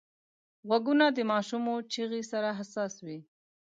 [0.67, 3.19] غوږونه د ماشومو چیغو سره حساس وي